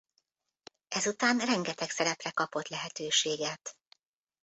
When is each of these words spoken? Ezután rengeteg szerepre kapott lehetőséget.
Ezután 0.87 1.37
rengeteg 1.37 1.89
szerepre 1.89 2.31
kapott 2.31 2.67
lehetőséget. 2.67 3.77